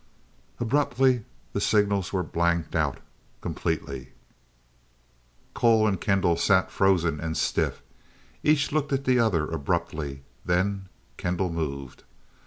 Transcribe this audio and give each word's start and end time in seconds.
Abruptly 0.59 1.25
the 1.53 1.61
signals 1.61 2.11
were 2.11 2.23
blanked 2.23 2.75
out 2.75 2.97
completely. 3.39 4.13
Cole 5.53 5.87
and 5.87 6.01
Kendall 6.01 6.37
sat 6.37 6.71
frozen 6.71 7.19
and 7.19 7.37
stiff. 7.37 7.83
Each 8.41 8.71
looked 8.71 8.91
at 8.91 9.03
the 9.05 9.19
other 9.19 9.45
abruptly, 9.47 10.23
then 10.43 10.89
Kendall 11.17 11.51
moved. 11.53 12.01